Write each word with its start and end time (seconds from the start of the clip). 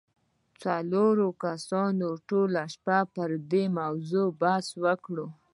څلورو 0.61 1.27
کسانو 1.43 2.09
ټوله 2.27 2.61
شپه 2.73 2.99
پر 3.13 3.29
دې 3.51 3.63
موضوع 3.79 4.27
بحث 4.41 4.67
وکړ 4.83 5.15